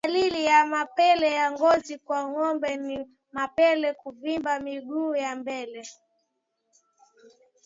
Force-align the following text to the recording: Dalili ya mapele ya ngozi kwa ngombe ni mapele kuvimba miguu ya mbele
Dalili 0.05 0.45
ya 0.45 0.65
mapele 0.73 1.27
ya 1.39 1.45
ngozi 1.51 1.95
kwa 2.05 2.19
ngombe 2.29 2.71
ni 2.85 2.97
mapele 3.35 3.89
kuvimba 4.01 4.53
miguu 4.65 5.11
ya 5.23 5.31
mbele 5.39 5.83